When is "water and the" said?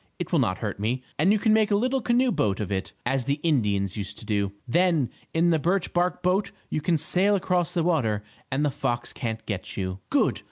7.83-8.71